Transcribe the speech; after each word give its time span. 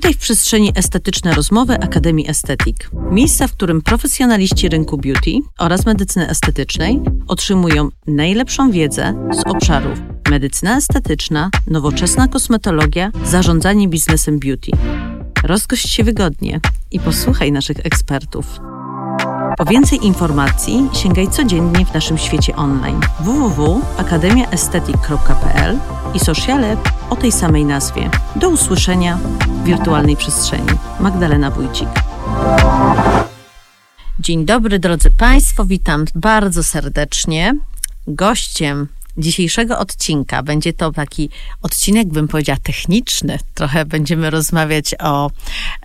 Witaj 0.00 0.14
w 0.14 0.18
przestrzeni 0.18 0.72
estetyczne 0.74 1.34
rozmowy 1.34 1.74
Akademii 1.74 2.30
Estetik. 2.30 2.90
Miejsca, 3.10 3.46
w 3.46 3.52
którym 3.52 3.82
profesjonaliści 3.82 4.68
rynku 4.68 4.98
beauty 4.98 5.30
oraz 5.58 5.86
medycyny 5.86 6.28
estetycznej 6.28 7.00
otrzymują 7.28 7.88
najlepszą 8.06 8.70
wiedzę 8.70 9.28
z 9.32 9.46
obszarów 9.46 9.98
medycyna 10.30 10.76
estetyczna, 10.76 11.50
nowoczesna 11.66 12.28
kosmetologia, 12.28 13.10
zarządzanie 13.24 13.88
biznesem 13.88 14.38
beauty. 14.38 14.70
Rozgość 15.44 15.88
się 15.88 16.04
wygodnie 16.04 16.60
i 16.90 17.00
posłuchaj 17.00 17.52
naszych 17.52 17.86
ekspertów. 17.86 18.46
Po 19.56 19.64
więcej 19.64 20.06
informacji 20.06 20.88
sięgaj 20.92 21.28
codziennie 21.28 21.86
w 21.86 21.94
naszym 21.94 22.18
świecie 22.18 22.56
online 22.56 23.00
www.akademiaestetyk.pl 23.20 25.78
i 26.14 26.20
sociale 26.20 26.76
o 27.10 27.16
tej 27.16 27.32
samej 27.32 27.64
nazwie. 27.64 28.10
Do 28.36 28.48
usłyszenia 28.48 29.16
w 29.16 29.64
wirtualnej 29.64 30.16
przestrzeni. 30.16 30.68
Magdalena 31.00 31.50
Wójcik. 31.50 31.88
Dzień 34.18 34.44
dobry 34.44 34.78
drodzy 34.78 35.10
Państwo, 35.10 35.64
witam 35.64 36.04
bardzo 36.14 36.62
serdecznie. 36.62 37.56
Gościem 38.06 38.88
dzisiejszego 39.18 39.78
odcinka 39.78 40.42
będzie 40.42 40.72
to 40.72 40.92
taki 40.92 41.30
odcinek, 41.62 42.08
bym 42.08 42.28
powiedziała, 42.28 42.58
techniczny. 42.62 43.38
Trochę 43.54 43.84
będziemy 43.84 44.30
rozmawiać 44.30 44.94
o 44.98 45.30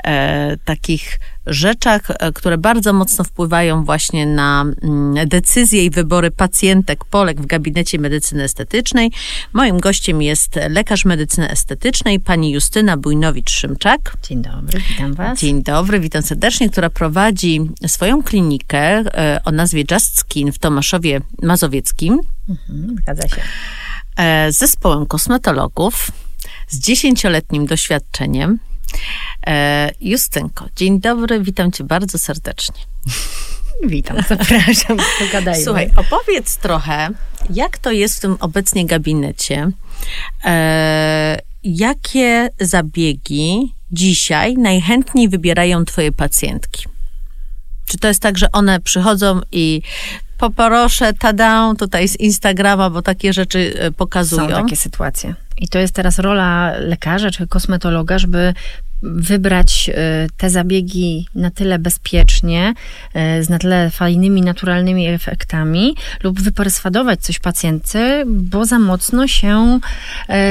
e, 0.04 0.58
takich 0.58 1.20
rzeczach, 1.48 2.02
e, 2.10 2.32
które 2.32 2.58
bardzo 2.58 2.94
mocno 2.94 3.24
wpływają 3.24 3.84
właśnie 3.84 4.26
na 4.26 4.62
mm, 4.62 5.28
decyzje 5.28 5.86
i 5.86 5.90
wybory 5.90 6.32
pacjentek, 6.32 7.06
Polek 7.06 7.42
w 7.42 7.46
gabinecie 7.46 8.00
medycyny 8.00 8.44
estetycznej. 8.44 9.12
Moim 9.54 9.80
gościem 9.80 10.22
jest 10.22 10.60
lekarz 10.70 11.06
medycyny 11.06 11.50
estetycznej, 11.50 12.20
pani 12.20 12.52
Justyna 12.52 12.98
Bujnowicz-Szymczak. 12.98 13.98
Dzień 14.24 14.42
dobry, 14.42 14.82
witam 14.90 15.14
was. 15.14 15.40
Dzień 15.40 15.64
dobry, 15.64 16.00
witam 16.00 16.22
serdecznie, 16.22 16.70
która 16.70 16.90
prowadzi 16.90 17.62
swoją 17.88 18.24
klinikę 18.24 18.80
e, 18.80 19.42
o 19.46 19.52
nazwie 19.52 19.84
Just 19.92 20.20
Skin 20.20 20.52
w 20.52 20.60
Tomaszowie 20.60 21.22
Mazowieckim. 21.42 22.20
Mhm, 22.50 22.96
zgadza 22.98 23.28
się. 23.28 23.42
E, 24.18 24.52
z 24.52 24.58
zespołem 24.58 25.06
kosmetologów 25.06 26.12
z 26.68 26.80
dziesięcioletnim 26.80 27.66
doświadczeniem. 27.66 28.60
E, 29.48 29.92
Justynko, 30.02 30.66
dzień 30.76 31.02
dobry, 31.02 31.40
witam 31.40 31.72
cię 31.72 31.84
bardzo 31.84 32.18
serdecznie. 32.18 32.82
Witam, 33.84 34.18
zapraszam, 34.30 34.98
pogadajmy. 35.20 35.64
Słuchaj, 35.64 35.92
opowiedz 35.96 36.58
trochę, 36.58 37.10
jak 37.50 37.78
to 37.78 37.92
jest 37.92 38.18
w 38.18 38.20
tym 38.20 38.38
obecnie 38.40 38.86
gabinecie. 38.86 39.72
E, 40.46 41.40
jakie 41.64 42.50
zabiegi 42.60 43.74
dzisiaj 43.92 44.54
najchętniej 44.54 45.30
wybierają 45.30 45.86
twoje 45.86 46.12
pacjentki? 46.12 46.86
Czy 47.86 47.98
to 47.98 48.08
jest 48.08 48.22
tak, 48.22 48.38
że 48.38 48.52
one 48.52 48.80
przychodzą 48.80 49.42
i 49.52 49.82
poproszę, 50.38 51.14
tada, 51.14 51.74
tutaj 51.78 52.08
z 52.08 52.20
Instagrama, 52.20 52.90
bo 52.90 53.02
takie 53.02 53.34
rzeczy 53.34 53.74
e, 53.80 53.92
pokazują. 53.92 54.50
Są 54.50 54.64
takie 54.64 54.76
sytuacje. 54.76 55.36
I 55.58 55.68
to 55.68 55.80
jest 55.80 55.94
teraz 55.96 56.20
rola 56.20 56.74
lekarza 56.78 57.32
czy 57.32 57.48
kosmetologa, 57.48 58.20
żeby 58.20 58.54
wybrać 59.04 59.90
e, 59.94 60.28
te 60.38 60.50
zabiegi 60.50 61.28
na 61.36 61.52
tyle 61.52 61.80
bezpiecznie, 61.80 62.74
e, 63.14 63.44
z 63.44 63.50
na 63.50 63.60
tyle 63.60 63.90
fajnymi, 63.90 64.42
naturalnymi 64.42 65.08
efektami, 65.08 65.96
lub 66.24 66.42
wyperswadować 66.42 67.22
coś 67.22 67.40
pacjentce, 67.40 68.24
bo 68.28 68.66
za 68.66 68.80
mocno 68.80 69.28
się 69.28 69.80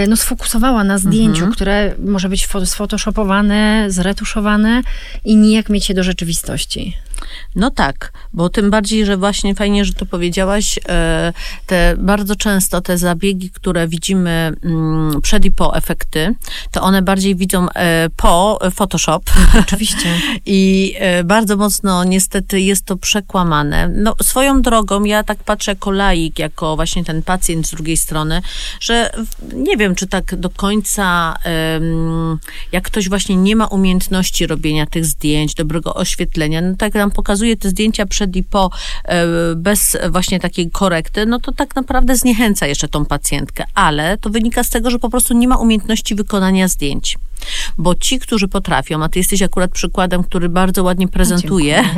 no, 0.08 0.16
sfokusowała 0.16 0.84
na 0.84 0.98
zdjęciu, 0.98 1.44
mhm. 1.44 1.52
które 1.52 1.94
może 1.98 2.28
być 2.28 2.48
sfotoshopowane, 2.64 3.86
zretuszowane 3.88 4.82
i 5.24 5.36
nijak 5.36 5.68
mieć 5.68 5.84
się 5.84 5.94
do 5.94 6.02
rzeczywistości. 6.02 6.96
No 7.56 7.70
tak, 7.70 8.12
bo 8.32 8.48
tym 8.48 8.70
bardziej, 8.70 9.06
że 9.06 9.16
właśnie 9.16 9.54
fajnie, 9.54 9.84
że 9.84 9.92
to 9.92 10.06
powiedziałaś, 10.06 10.78
e, 10.88 11.32
te 11.66 11.94
bardzo 11.98 12.36
często 12.36 12.80
te 12.80 12.98
zabiegi, 12.98 13.50
które 13.50 13.88
widzimy 13.88 14.52
mm, 14.62 15.20
przed 15.22 15.44
i 15.44 15.50
po 15.50 15.76
efekty, 15.76 16.34
to 16.70 16.82
one 16.82 17.02
bardziej 17.02 17.36
widzą 17.36 17.68
e, 17.70 18.10
po 18.16 18.58
Photoshop. 18.74 19.30
Oczywiście. 19.60 20.08
I 20.46 20.94
e, 20.98 21.24
bardzo 21.24 21.56
mocno 21.56 22.04
niestety 22.04 22.60
jest 22.60 22.84
to 22.84 22.96
przekłamane. 22.96 23.88
No 23.88 24.14
swoją 24.22 24.62
drogą, 24.62 25.04
ja 25.04 25.22
tak 25.22 25.38
patrzę 25.38 25.70
jako 25.70 25.90
laik, 25.90 26.38
jako 26.38 26.76
właśnie 26.76 27.04
ten 27.04 27.22
pacjent 27.22 27.66
z 27.66 27.70
drugiej 27.70 27.96
strony, 27.96 28.42
że 28.80 29.10
nie 29.54 29.76
wiem, 29.76 29.94
czy 29.94 30.06
tak 30.06 30.36
do 30.36 30.50
końca, 30.50 31.36
jak 32.72 32.84
ktoś 32.84 33.08
właśnie 33.08 33.36
nie 33.36 33.56
ma 33.56 33.66
umiejętności 33.66 34.46
robienia 34.46 34.86
tych 34.86 35.04
zdjęć, 35.04 35.54
dobrego 35.54 35.94
oświetlenia, 35.94 36.60
no 36.60 36.74
tak 36.78 36.94
nam 36.94 37.10
pokazuje 37.14 37.56
te 37.56 37.68
zdjęcia 37.68 38.06
przed 38.06 38.36
i 38.36 38.42
po 38.42 38.70
e, 39.04 39.26
bez 39.54 39.96
właśnie 40.10 40.40
takiej 40.40 40.70
korekty, 40.70 41.26
no 41.26 41.40
to 41.40 41.52
tak 41.52 41.76
naprawdę 41.76 42.16
zniechęca 42.16 42.66
jeszcze 42.66 42.88
tą 42.88 43.04
pacjentkę, 43.04 43.64
ale 43.74 44.18
to 44.18 44.30
wynika 44.30 44.64
z 44.64 44.70
tego, 44.70 44.90
że 44.90 44.98
po 44.98 45.10
prostu 45.10 45.34
nie 45.34 45.48
ma 45.48 45.56
umiejętności 45.56 46.14
wykonania 46.14 46.68
zdjęć. 46.68 47.18
Bo 47.78 47.94
ci, 47.94 48.18
którzy 48.18 48.48
potrafią, 48.48 49.02
a 49.02 49.08
ty 49.08 49.18
jesteś 49.18 49.42
akurat 49.42 49.70
przykładem, 49.70 50.24
który 50.24 50.48
bardzo 50.48 50.82
ładnie 50.82 51.08
prezentuje. 51.08 51.84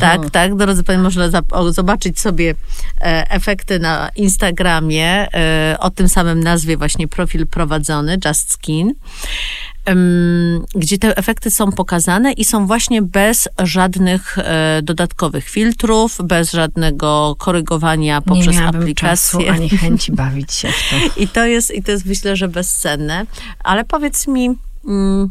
Tak, 0.00 0.30
tak, 0.30 0.56
drodzy 0.56 0.82
Państwo, 0.82 1.02
można 1.02 1.42
zobaczyć 1.70 2.20
sobie 2.20 2.54
e, 3.00 3.30
efekty 3.30 3.78
na 3.78 4.10
Instagramie 4.16 5.28
e, 5.34 5.76
o 5.80 5.90
tym 5.90 6.08
samym 6.08 6.40
nazwie 6.40 6.76
właśnie 6.76 7.08
profil 7.08 7.46
prowadzony, 7.46 8.18
Just 8.24 8.52
Skin 8.52 8.94
gdzie 10.74 10.98
te 10.98 11.16
efekty 11.16 11.50
są 11.50 11.72
pokazane 11.72 12.32
i 12.32 12.44
są 12.44 12.66
właśnie 12.66 13.02
bez 13.02 13.48
żadnych 13.58 14.38
e, 14.38 14.80
dodatkowych 14.82 15.48
filtrów, 15.48 16.18
bez 16.24 16.52
żadnego 16.52 17.36
korygowania 17.38 18.20
poprzez 18.20 18.56
Nie 18.56 18.66
aplikację. 18.66 19.04
Czasu, 19.04 19.38
ani 19.50 19.68
chęci 19.68 20.12
bawić 20.12 20.52
się 20.52 20.68
w 20.68 20.90
to. 20.90 20.96
I 21.22 21.28
to 21.28 21.44
jest, 21.46 21.74
i 21.74 21.82
to 21.82 21.90
jest 21.90 22.06
myślę, 22.06 22.36
że 22.36 22.48
bezcenne. 22.48 23.26
Ale 23.64 23.84
powiedz 23.84 24.26
mi, 24.26 24.56
mm, 24.86 25.30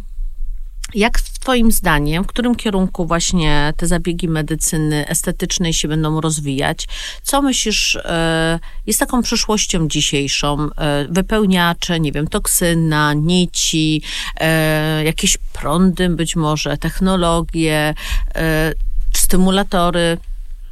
jak 0.93 1.19
Twoim 1.43 1.71
zdaniem, 1.71 2.23
w 2.23 2.27
którym 2.27 2.55
kierunku 2.55 3.05
właśnie 3.05 3.73
te 3.77 3.87
zabiegi 3.87 4.27
medycyny 4.27 5.07
estetycznej 5.07 5.73
się 5.73 5.87
będą 5.87 6.21
rozwijać? 6.21 6.87
Co 7.23 7.41
myślisz, 7.41 7.95
e, 7.95 8.59
jest 8.85 8.99
taką 8.99 9.21
przyszłością 9.21 9.87
dzisiejszą? 9.87 10.69
E, 10.77 11.07
wypełniacze, 11.09 11.99
nie 11.99 12.11
wiem, 12.11 12.27
toksyna, 12.27 13.13
nici, 13.13 14.01
e, 14.39 15.03
jakieś 15.03 15.37
prądy 15.37 16.09
być 16.09 16.35
może, 16.35 16.77
technologie, 16.77 17.93
stymulatory. 19.13 20.17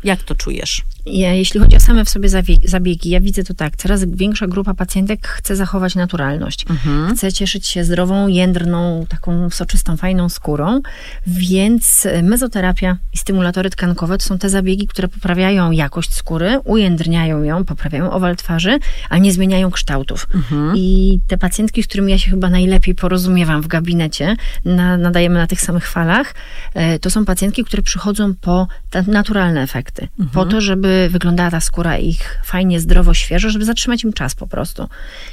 Jak 0.04 0.24
to 0.24 0.36
czujesz? 0.36 0.82
Jeśli 1.06 1.60
chodzi 1.60 1.76
o 1.76 1.80
same 1.80 2.06
w 2.06 2.10
sobie 2.10 2.30
zabiegi, 2.64 3.10
ja 3.10 3.20
widzę 3.20 3.44
to 3.44 3.54
tak, 3.54 3.78
coraz 3.78 4.06
większa 4.06 4.48
grupa 4.48 4.74
pacjentek 4.74 5.28
chce 5.28 5.56
zachować 5.56 5.96
naturalność. 5.96 6.66
Mhm. 6.70 7.16
Chce 7.16 7.34
cieszyć 7.34 7.68
się 7.68 7.84
zdrową, 7.84 8.28
jędrną, 8.28 9.06
taką 9.10 9.50
soczystą, 9.50 9.98
fajną 9.98 10.30
skórą, 10.30 10.82
więc 11.28 12.08
mezoterapia 12.24 12.98
i 13.14 13.18
stymulatory 13.18 13.70
tkankowe 13.70 14.18
to 14.18 14.26
są 14.26 14.38
te 14.38 14.50
zabiegi, 14.50 14.88
które 14.88 15.08
poprawiają 15.08 15.72
jakość 15.72 16.14
skóry, 16.14 16.60
ujędrniają 16.64 17.44
ją, 17.44 17.66
poprawiają 17.66 18.12
owal 18.12 18.36
twarzy, 18.36 18.80
a 19.10 19.18
nie 19.18 19.34
zmieniają 19.34 19.72
kształtów. 19.72 20.28
Mhm. 20.34 20.74
I 20.76 21.20
te 21.28 21.38
pacjentki, 21.38 21.84
z 21.84 21.88
którymi 21.88 22.12
ja 22.12 22.20
się 22.20 22.32
chyba 22.32 22.50
najlepiej 22.50 22.96
porozumiewam 22.96 23.62
w 23.62 23.68
gabinecie, 23.68 24.36
na, 24.66 24.98
nadajemy 24.98 25.40
na 25.40 25.48
tych 25.48 25.62
samych 25.62 25.88
falach, 25.88 26.34
e, 26.74 27.00
to 27.00 27.10
są 27.10 27.26
pacjentki, 27.26 27.64
które 27.64 27.84
przychodzą 27.84 28.34
po 28.42 28.68
naturalne 29.08 29.62
efekty. 29.62 30.08
Mhm. 30.20 30.30
Po 30.30 30.46
to, 30.46 30.62
żeby 30.62 30.91
wyglądała 31.10 31.52
ta 31.52 31.62
skóra 31.62 31.98
ich 31.98 32.40
fajnie, 32.44 32.80
zdrowo, 32.80 33.14
świeżo, 33.14 33.50
żeby 33.50 33.66
zatrzymać 33.66 34.04
im 34.04 34.14
czas 34.14 34.36
po 34.36 34.48
prostu. 34.48 34.88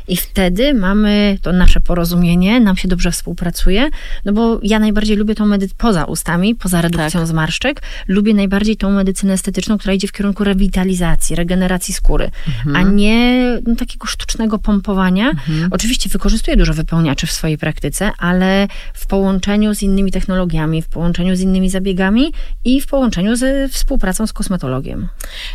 I 0.09 0.17
wtedy 0.17 0.75
mamy 0.75 1.39
to 1.43 1.53
nasze 1.53 1.81
porozumienie, 1.81 2.61
nam 2.61 2.77
się 2.77 2.89
dobrze 2.89 3.11
współpracuje, 3.11 3.91
no 4.25 4.33
bo 4.33 4.61
ja 4.63 4.79
najbardziej 4.79 5.17
lubię 5.17 5.35
tą 5.35 5.47
medycynę 5.47 5.79
poza 5.79 6.05
ustami, 6.05 6.55
poza 6.55 6.81
redukcją 6.81 7.21
tak. 7.21 7.27
zmarszczek, 7.27 7.83
lubię 8.09 8.35
najbardziej 8.35 8.77
tą 8.77 8.91
medycynę 8.91 9.33
estetyczną, 9.33 9.79
która 9.79 9.95
idzie 9.95 10.09
w 10.09 10.13
kierunku 10.13 10.45
rewitalizacji, 10.45 11.37
regeneracji 11.37 11.95
skóry, 11.95 12.31
mhm. 12.47 12.77
a 12.77 12.91
nie 12.91 13.45
no, 13.67 13.77
takiego 13.77 14.07
sztucznego 14.07 14.59
pompowania. 14.59 15.31
Mhm. 15.31 15.69
Oczywiście 15.71 16.09
wykorzystuję 16.11 16.57
dużo 16.57 16.75
wypełniaczy 16.75 17.27
w 17.27 17.33
swojej 17.33 17.59
praktyce, 17.59 18.13
ale 18.19 18.69
w 18.95 19.07
połączeniu 19.07 19.75
z 19.75 19.83
innymi 19.83 20.13
technologiami, 20.13 20.83
w 20.83 20.89
połączeniu 20.89 21.37
z 21.37 21.41
innymi 21.41 21.71
zabiegami 21.71 22.33
i 22.65 22.81
w 22.81 22.87
połączeniu 22.87 23.37
ze 23.37 23.69
współpracą 23.69 24.27
z 24.27 24.33
kosmetologiem. 24.33 25.09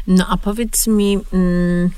No 0.07 0.27
a 0.29 0.37
powiedz 0.37 0.87
mi, 0.87 1.19
mm, 1.33 1.89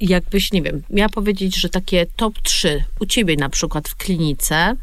jakbyś, 0.00 0.52
nie 0.52 0.62
wiem, 0.62 0.82
miała 0.90 1.08
powiedzieć, 1.08 1.56
że 1.56 1.68
takie 1.68 2.06
top 2.16 2.38
3 2.42 2.84
u 3.00 3.06
ciebie 3.06 3.36
na 3.36 3.48
przykład 3.48 3.88
w 3.88 3.96
klinice, 3.96 4.76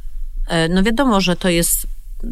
e, 0.48 0.69
no 0.69 0.83
wiadomo, 0.83 1.22
że 1.22 1.36
to 1.36 1.50
jest 1.50 1.88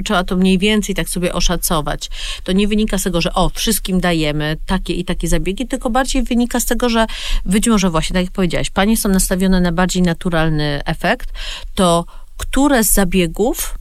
trzeba 0.06 0.24
to 0.24 0.36
mniej 0.36 0.58
więcej 0.58 0.96
tak 0.96 1.10
sobie 1.10 1.34
oszacować. 1.34 2.10
To 2.44 2.52
nie 2.52 2.68
wynika 2.68 2.98
z 2.98 3.04
tego, 3.04 3.22
że 3.22 3.34
o, 3.34 3.50
wszystkim 3.50 4.00
dajemy 4.00 4.58
takie 4.66 4.94
i 4.94 5.06
takie 5.06 5.28
zabiegi, 5.28 5.68
tylko 5.68 5.90
bardziej 5.90 6.24
wynika 6.24 6.60
z 6.60 6.66
tego, 6.66 6.90
że 6.90 7.06
być 7.46 7.68
może 7.68 7.90
właśnie, 7.90 8.14
tak 8.14 8.24
jak 8.24 8.34
powiedziałaś, 8.34 8.70
panie 8.70 8.98
są 8.98 9.10
nastawione 9.10 9.62
na 9.62 9.72
bardziej 9.72 10.02
naturalny 10.02 10.82
efekt, 10.86 11.30
to 11.76 12.06
które 12.38 12.84
z 12.84 12.94
zabiegów 12.94 13.78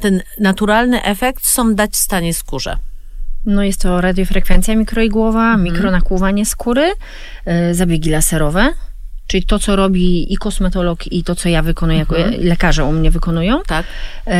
ten 0.00 0.22
naturalny 0.40 1.02
efekt 1.02 1.46
są 1.46 1.74
dać 1.74 1.92
w 1.92 1.96
stanie 1.96 2.34
skórze. 2.34 2.78
No 3.46 3.62
jest 3.62 3.80
to 3.80 4.00
radiofrekwencja 4.00 4.76
mikroigłowa, 4.76 5.44
Mhm. 5.44 5.62
mikronakłuwanie 5.62 6.46
skóry, 6.46 6.92
y, 7.70 7.74
zabiegi 7.74 8.10
laserowe, 8.10 8.68
czyli 9.26 9.46
to, 9.46 9.58
co 9.58 9.76
robi 9.76 10.32
i 10.32 10.36
kosmetolog, 10.36 11.06
i 11.12 11.24
to, 11.24 11.34
co 11.34 11.48
ja 11.48 11.62
wykonuję, 11.62 11.98
jako 11.98 12.18
Mhm. 12.18 12.42
lekarze 12.46 12.84
u 12.84 12.92
mnie 12.92 13.10
wykonują. 13.10 13.60
Tak? 13.66 13.86
Y, 14.28 14.30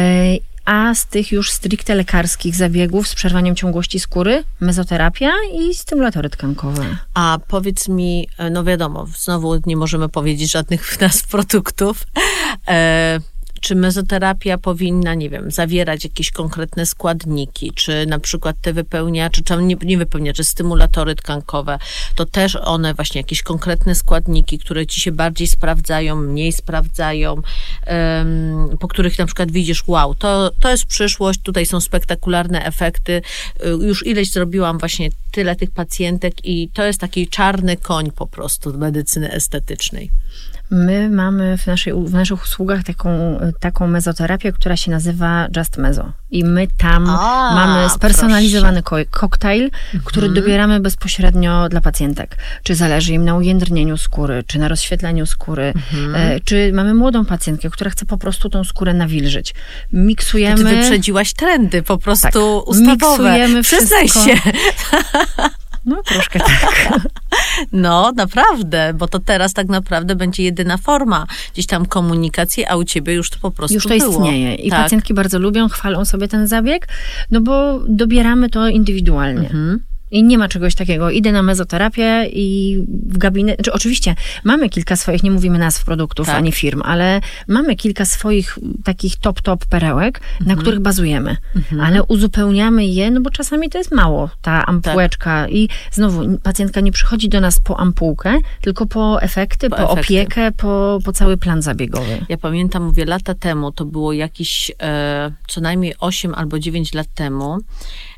A 0.65 0.95
z 0.95 1.07
tych 1.07 1.33
już 1.33 1.51
stricte 1.53 1.95
lekarskich 1.95 2.55
zabiegów 2.55 3.09
z 3.09 3.15
przerwaniem 3.15 3.57
ciągłości 3.57 4.01
skóry, 4.01 4.45
mezoterapia 4.61 5.31
i 5.61 5.75
stymulatory 5.75 6.31
tkankowe. 6.31 6.85
A 7.15 7.39
powiedz 7.49 7.89
mi, 7.89 8.29
e, 8.39 8.51
no 8.51 8.65
wiadomo, 8.65 9.07
znowu 9.17 9.61
nie 9.67 9.77
możemy 9.77 10.09
powiedzieć 10.09 10.51
żadnych 10.51 10.87
w 10.87 11.01
nas 11.01 11.23
produktów. 11.23 12.07
E, 12.69 13.19
czy 13.61 13.75
mezoterapia 13.75 14.59
powinna, 14.59 15.15
nie 15.15 15.31
wiem, 15.31 15.51
zawierać 15.51 16.05
jakieś 16.05 16.31
konkretne 16.31 16.87
składniki, 16.87 17.73
czy 17.75 18.07
na 18.07 18.19
przykład 18.19 18.57
te 18.63 18.73
wypełniacze, 18.73 19.43
czy 19.43 19.57
nie, 19.57 19.77
nie 19.83 19.99
wypełniacze, 19.99 20.45
stymulatory 20.45 21.15
tkankowe, 21.15 21.79
to 22.15 22.27
też 22.27 22.57
one 22.57 22.95
właśnie 22.95 23.21
jakieś 23.21 23.43
konkretne 23.43 23.95
składniki, 23.95 24.59
które 24.59 24.87
ci 24.87 25.01
się 25.01 25.13
bardziej 25.13 25.47
sprawdzają, 25.47 26.17
mniej 26.17 26.53
sprawdzają, 26.53 27.43
em, 27.87 28.77
po 28.81 28.89
których 28.89 29.19
na 29.19 29.27
przykład 29.27 29.51
widzisz, 29.51 29.85
wow, 29.87 30.15
to, 30.15 30.51
to 30.61 30.71
jest 30.71 30.85
przyszłość, 30.85 31.41
tutaj 31.43 31.67
są 31.67 31.81
spektakularne 31.81 32.65
efekty, 32.65 33.23
y, 33.65 33.69
już 33.69 34.07
ileś 34.07 34.31
zrobiłam 34.31 34.79
właśnie 34.79 35.11
tyle 35.31 35.57
tych 35.57 35.71
pacjentek 35.71 36.45
i 36.45 36.69
to 36.69 36.85
jest 36.85 37.01
taki 37.01 37.29
czarny 37.29 37.77
koń 37.77 38.11
po 38.11 38.27
prostu 38.27 38.79
medycyny 38.79 39.33
estetycznej. 39.33 40.11
My 40.71 41.11
mamy 41.11 41.59
w, 41.59 41.67
naszej, 41.67 41.93
w 42.07 42.13
naszych 42.13 42.43
usługach 42.43 42.85
taką, 42.85 43.41
taką 43.61 43.87
mezoterapię, 43.87 44.53
która 44.53 44.77
się 44.77 44.91
nazywa 44.91 45.47
Just 45.57 45.77
Mezo. 45.77 46.13
I 46.31 46.45
my 46.45 46.67
tam 46.79 47.11
A, 47.11 47.53
mamy 47.55 47.91
spersonalizowany 47.91 48.83
ko- 48.83 48.97
koktajl, 49.11 49.71
który 50.05 50.27
Mhm. 50.27 50.35
dobieramy 50.45 50.81
bezpośrednio 50.81 51.69
dla 51.69 51.81
pacjentek. 51.81 52.37
Czy 52.63 52.75
zależy 52.75 53.13
im 53.13 53.25
na 53.25 53.35
ujędrnieniu 53.37 53.97
skóry, 53.97 54.45
czy 54.47 54.59
na 54.59 54.69
rozświetleniu 54.69 55.27
skóry, 55.27 55.73
Mhm. 55.77 56.15
e, 56.37 56.41
czy 56.41 56.71
mamy 56.75 56.95
młodą 56.95 57.25
pacjentkę, 57.25 57.71
która 57.71 57.91
chce 57.91 58.07
po 58.07 58.19
prostu 58.19 58.49
tą 58.51 58.65
skórę 58.65 58.95
nawilżyć. 58.95 59.53
Ty 59.53 59.59
Miksujemy... 59.93 60.65
wyprzedziłaś 60.65 61.33
trendy 61.33 61.83
po 61.83 61.99
prostu 61.99 62.29
Tak. 62.61 62.69
ustawowe. 62.69 62.93
Miksujemy 63.33 63.63
Przyznaj 63.63 64.09
wszystko. 64.09 64.31
się. 64.31 64.41
No 65.85 66.03
troszkę 66.03 66.39
tak. 66.39 66.99
No, 67.73 68.13
naprawdę, 68.17 68.95
bo 68.95 69.09
to 69.09 69.19
teraz 69.19 69.53
tak 69.53 69.69
naprawdę 69.69 70.17
będzie 70.17 70.43
jedyna 70.43 70.77
forma 70.77 71.27
gdzieś 71.53 71.67
tam 71.67 71.87
komunikacji, 71.87 72.67
a 72.67 72.77
u 72.77 72.85
ciebie 72.85 73.15
już 73.15 73.31
to 73.31 73.39
po 73.43 73.51
prostu 73.51 73.75
Już 73.75 73.83
to 73.85 73.97
było. 73.97 74.11
istnieje. 74.11 74.55
I 74.55 74.71
tak. 74.71 74.83
pacjentki 74.83 75.15
bardzo 75.15 75.39
lubią, 75.39 75.69
chwalą 75.69 76.05
sobie 76.05 76.29
ten 76.29 76.47
zabieg, 76.47 76.89
no 77.31 77.41
bo 77.41 77.81
dobieramy 77.89 78.49
to 78.49 78.69
indywidualnie. 78.69 79.47
Mhm. 79.47 79.81
I 80.11 80.25
nie 80.25 80.39
ma 80.39 80.49
czegoś 80.49 80.75
takiego. 80.75 81.11
Idę 81.11 81.33
na 81.33 81.43
mezoterapię 81.43 82.27
i 82.33 82.79
w 83.07 83.19
gabinet. 83.19 83.63
Czy 83.63 83.73
oczywiście 83.73 84.15
mamy 84.45 84.69
kilka 84.69 84.97
swoich, 84.97 85.23
nie 85.23 85.31
mówimy 85.31 85.59
nazw 85.59 85.85
produktów 85.85 86.27
Tak. 86.27 86.37
ani 86.37 86.53
firm, 86.53 86.83
ale 86.85 87.21
mamy 87.49 87.77
kilka 87.77 88.05
swoich 88.05 88.59
takich 88.85 89.17
top, 89.17 89.43
top 89.43 89.67
perełek, 89.67 90.21
Mhm. 90.41 90.57
na 90.57 90.63
których 90.63 90.81
bazujemy. 90.81 91.37
Ale 91.83 92.03
uzupełniamy 92.05 92.87
je, 92.87 93.11
no 93.11 93.21
bo 93.21 93.31
czasami 93.31 93.71
to 93.71 93.79
jest 93.79 93.93
mało, 93.93 94.31
ta 94.43 94.67
ampułeczka. 94.67 95.43
Tak. 95.43 95.53
I 95.53 95.69
znowu 95.93 96.39
pacjentka 96.39 96.81
nie 96.81 96.93
przychodzi 96.93 97.29
do 97.29 97.41
nas 97.41 97.61
po 97.61 97.81
ampułkę, 97.81 98.35
tylko 98.61 98.87
po 98.87 99.23
efekty, 99.23 99.71
Po 99.71 99.77
po, 99.77 99.83
efekty. 99.93 100.01
opiekę, 100.01 100.53
po, 100.53 100.99
po 101.05 101.13
cały 101.13 101.37
plan 101.37 101.63
zabiegowy. 101.63 102.19
Ja 102.29 102.39
pamiętam, 102.39 102.85
mówię, 102.85 103.05
lata 103.05 103.35
temu, 103.35 103.73
to 103.73 103.85
było 103.85 104.13
jakieś 104.13 104.73
e, 104.83 105.33
co 105.49 105.61
najmniej 105.61 105.95
8 106.01 106.35
albo 106.35 106.59
9 106.59 106.95
lat 106.95 107.07
temu. 107.15 107.59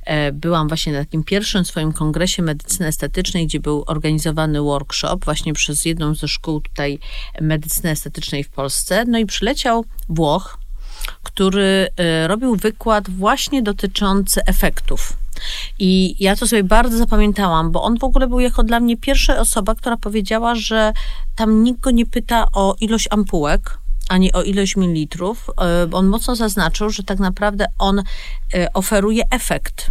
E, 0.06 0.32
byłam 0.32 0.68
właśnie 0.68 0.92
na 0.92 0.98
takim 0.98 1.24
pierwszym 1.24 1.64
swoim 1.64 1.92
kongresie 1.92 2.42
medycyny 2.42 2.86
estetycznej, 2.86 3.46
gdzie 3.46 3.60
był 3.60 3.84
organizowany 3.86 4.60
workshop 4.60 5.18
właśnie 5.24 5.52
przez 5.52 5.84
jedną 5.84 6.14
ze 6.14 6.28
szkół 6.28 6.60
tutaj 6.60 6.98
medycyny 7.40 7.90
estetycznej 7.90 8.44
w 8.44 8.50
Polsce. 8.50 9.04
No 9.04 9.18
i 9.18 9.26
przyleciał 9.26 9.84
Włoch, 10.08 10.58
który 11.22 11.88
e, 11.96 12.28
robił 12.28 12.56
wykład 12.56 13.10
właśnie 13.10 13.62
dotyczący 13.62 14.44
efektów. 14.44 15.12
I 15.78 16.16
ja 16.24 16.36
to 16.36 16.46
sobie 16.46 16.64
bardzo 16.64 16.98
zapamiętałam, 16.98 17.70
bo 17.70 17.82
on 17.82 17.98
w 17.98 18.04
ogóle 18.04 18.26
był 18.26 18.40
jako 18.40 18.62
dla 18.62 18.80
mnie 18.80 18.96
pierwsza 18.96 19.38
osoba, 19.38 19.74
która 19.74 19.96
powiedziała, 19.96 20.54
że 20.54 20.92
tam 21.36 21.64
nikt 21.64 21.80
go 21.80 21.90
nie 21.90 22.06
pyta 22.06 22.46
o 22.52 22.76
ilość 22.80 23.08
ampułek, 23.10 23.78
ani 24.12 24.32
o 24.32 24.42
ilość 24.42 24.76
mililitrów. 24.76 25.50
E, 25.60 25.88
On 25.92 26.06
mocno 26.06 26.36
zaznaczył, 26.36 26.90
że 26.90 27.02
tak 27.02 27.18
naprawdę 27.18 27.66
on 27.78 27.98
e, 28.54 28.72
oferuje 28.72 29.22
efekt. 29.30 29.90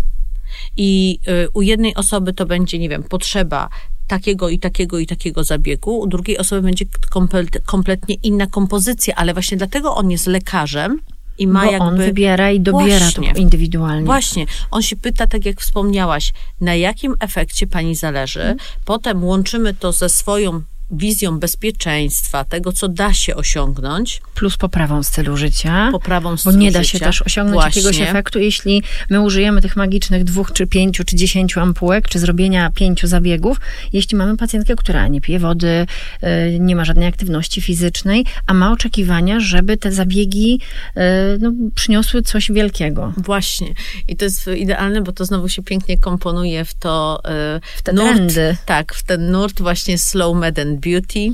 I 0.77 1.19
e, 1.27 1.49
u 1.49 1.61
jednej 1.61 1.95
osoby 1.95 2.33
to 2.33 2.45
będzie, 2.45 2.79
nie 2.79 2.89
wiem, 2.89 3.03
potrzeba 3.03 3.69
takiego 4.07 4.49
i 4.49 4.59
takiego 4.59 4.99
i 4.99 5.07
takiego 5.07 5.43
zabiegu, 5.43 5.99
u 5.99 6.07
drugiej 6.07 6.37
osoby 6.37 6.61
będzie 6.61 6.85
komplet, 7.09 7.49
kompletnie 7.65 8.15
inna 8.23 8.47
kompozycja, 8.47 9.15
ale 9.15 9.33
właśnie 9.33 9.57
dlatego 9.57 9.95
on 9.95 10.11
jest 10.11 10.27
lekarzem 10.27 10.99
i 11.37 11.47
ma 11.47 11.65
bo 11.65 11.71
jakby... 11.71 11.87
on 11.87 11.97
wybiera 11.97 12.51
i 12.51 12.59
dobiera 12.59 12.99
Właśnie. 12.99 13.33
to 13.33 13.39
indywidualnie. 13.39 14.05
Właśnie, 14.05 14.45
on 14.71 14.81
się 14.81 14.95
pyta, 14.95 15.27
tak 15.27 15.45
jak 15.45 15.61
wspomniałaś, 15.61 16.33
na 16.61 16.75
jakim 16.75 17.15
efekcie 17.19 17.67
pani 17.67 17.95
zależy. 17.95 18.41
Mhm. 18.41 18.57
Potem 18.85 19.23
łączymy 19.23 19.73
to 19.73 19.91
ze 19.91 20.09
swoją 20.09 20.61
wizją 20.91 21.39
bezpieczeństwa, 21.39 22.43
tego, 22.43 22.73
co 22.73 22.87
da 22.87 23.13
się 23.13 23.35
osiągnąć, 23.35 24.21
Plus 24.35 24.57
poprawą 24.57 25.03
stylu 25.03 25.37
życia. 25.37 25.89
poprawą 25.91 26.29
Bo 26.31 26.37
stylu 26.37 26.57
nie 26.57 26.71
da 26.71 26.83
się 26.83 26.91
życia. 26.97 27.05
też 27.05 27.21
osiągnąć 27.21 27.61
Właśnie. 27.61 27.81
jakiegoś 27.81 28.09
efektu, 28.09 28.39
jeśli 28.39 28.83
my 29.09 29.21
użyjemy 29.21 29.61
tych 29.61 29.75
magicznych 29.75 30.23
dwóch, 30.23 30.51
czy 30.53 30.67
pięciu, 30.67 31.03
czy 31.03 31.15
dziesięciu 31.15 31.59
ampułek, 31.59 32.07
czy 32.09 32.19
zrobienia 32.19 32.69
pięciu 32.75 33.07
zabiegów, 33.07 33.57
jeśli 33.93 34.17
mamy 34.17 34.37
pacjentkę, 34.37 34.75
która 34.75 35.07
nie 35.07 35.21
pije 35.21 35.39
wody, 35.39 35.85
y, 36.23 36.59
nie 36.59 36.75
ma 36.75 36.85
żadnej 36.85 37.07
aktywności 37.07 37.61
fizycznej, 37.61 38.25
a 38.47 38.53
ma 38.53 38.71
oczekiwania, 38.71 39.39
żeby 39.39 39.77
te 39.77 39.91
zabiegi 39.91 40.59
y, 40.97 41.01
no, 41.39 41.51
przyniosły 41.75 42.21
coś 42.21 42.51
wielkiego. 42.51 43.13
Właśnie. 43.17 43.67
I 44.07 44.15
to 44.15 44.25
jest 44.25 44.47
idealne, 44.47 45.01
bo 45.01 45.11
to 45.11 45.25
znowu 45.25 45.49
się 45.49 45.63
pięknie 45.63 45.97
komponuje 45.97 46.65
w 46.65 46.73
to 46.73 47.21
y, 47.57 47.61
W 47.77 47.81
te 47.83 47.93
nurt, 47.93 48.15
trendy. 48.15 48.57
Tak, 48.65 48.93
w 48.93 49.03
ten 49.03 49.31
nurt 49.31 49.61
właśnie 49.61 49.97
slow 49.97 50.37
med 50.37 50.59
and 50.59 50.80
beauty, 50.81 51.33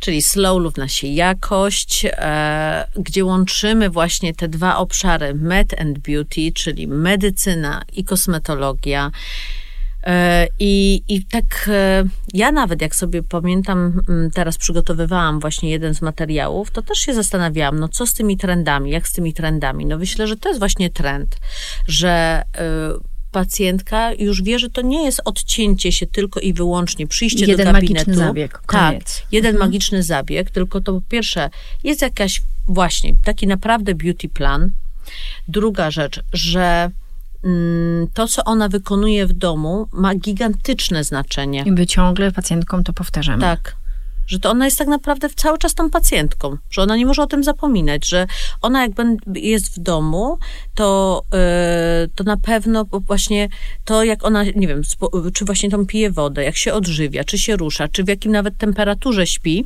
czyli 0.00 0.22
slow 0.22 0.62
równa 0.62 0.88
się 0.88 1.06
jakość, 1.06 2.06
e, 2.06 2.88
gdzie 2.96 3.24
łączymy 3.24 3.90
właśnie 3.90 4.34
te 4.34 4.48
dwa 4.48 4.76
obszary 4.76 5.34
med 5.34 5.80
and 5.80 5.98
beauty, 5.98 6.52
czyli 6.54 6.88
medycyna 6.88 7.82
i 7.92 8.04
kosmetologia. 8.04 9.10
E, 10.04 10.48
I, 10.58 11.02
I 11.08 11.24
tak 11.24 11.68
e, 11.68 12.04
ja 12.34 12.52
nawet, 12.52 12.82
jak 12.82 12.94
sobie 12.94 13.22
pamiętam, 13.22 14.00
m, 14.08 14.30
teraz 14.34 14.58
przygotowywałam 14.58 15.40
właśnie 15.40 15.70
jeden 15.70 15.94
z 15.94 16.02
materiałów, 16.02 16.70
to 16.70 16.82
też 16.82 16.98
się 16.98 17.14
zastanawiałam, 17.14 17.78
no 17.78 17.88
co 17.88 18.06
z 18.06 18.14
tymi 18.14 18.36
trendami, 18.36 18.90
jak 18.90 19.08
z 19.08 19.12
tymi 19.12 19.34
trendami. 19.34 19.86
No 19.86 19.98
myślę, 19.98 20.26
że 20.26 20.36
to 20.36 20.48
jest 20.48 20.58
właśnie 20.58 20.90
trend, 20.90 21.36
że 21.86 22.42
pacjentka 23.32 24.12
już 24.12 24.42
wie, 24.42 24.58
że 24.58 24.70
to 24.70 24.82
nie 24.82 25.04
jest 25.04 25.20
odcięcie 25.24 25.92
się 25.92 26.06
tylko 26.06 26.40
i 26.40 26.52
wyłącznie, 26.52 27.06
przyjście 27.06 27.46
Jeden 27.46 27.66
do 27.66 27.72
gabinetu. 27.72 27.94
magiczny 27.94 28.14
zabieg, 28.26 28.52
Tak, 28.52 28.66
koniec. 28.66 29.22
jeden 29.32 29.56
magiczny 29.58 30.02
zabieg, 30.02 30.50
tylko 30.50 30.80
to 30.80 30.92
po 30.92 31.00
pierwsze 31.08 31.50
jest 31.84 32.02
jakaś 32.02 32.42
właśnie 32.66 33.14
taki 33.24 33.46
naprawdę 33.46 33.94
beauty 33.94 34.28
plan. 34.28 34.70
Druga 35.48 35.90
rzecz, 35.90 36.20
że 36.32 36.90
mm, 37.44 38.06
to, 38.14 38.28
co 38.28 38.44
ona 38.44 38.68
wykonuje 38.68 39.26
w 39.26 39.32
domu, 39.32 39.88
ma 39.92 40.14
gigantyczne 40.14 41.04
znaczenie. 41.04 41.62
I 41.66 41.72
my 41.72 41.86
ciągle 41.86 42.32
pacjentkom 42.32 42.84
to 42.84 42.92
powtarzamy. 42.92 43.40
Tak. 43.40 43.76
Że 44.28 44.38
to 44.38 44.50
ona 44.50 44.64
jest 44.64 44.78
tak 44.78 44.88
naprawdę 44.88 45.28
cały 45.36 45.58
czas 45.58 45.74
tą 45.74 45.90
pacjentką, 45.90 46.56
że 46.70 46.82
ona 46.82 46.96
nie 46.96 47.06
może 47.06 47.22
o 47.22 47.26
tym 47.26 47.44
zapominać, 47.44 48.08
że 48.08 48.26
ona 48.62 48.82
jak 48.82 48.92
jest 49.34 49.76
w 49.76 49.78
domu, 49.78 50.38
to, 50.74 51.22
yy, 51.32 52.08
to 52.14 52.24
na 52.24 52.36
pewno 52.36 52.84
właśnie 52.92 53.48
to, 53.84 54.04
jak 54.04 54.24
ona, 54.24 54.44
nie 54.44 54.68
wiem, 54.68 54.82
czy 55.34 55.44
właśnie 55.44 55.70
tą 55.70 55.86
pije 55.86 56.10
wodę, 56.10 56.44
jak 56.44 56.56
się 56.56 56.74
odżywia, 56.74 57.24
czy 57.24 57.38
się 57.38 57.56
rusza, 57.56 57.88
czy 57.88 58.04
w 58.04 58.08
jakim 58.08 58.32
nawet 58.32 58.58
temperaturze 58.58 59.26
śpi, 59.26 59.64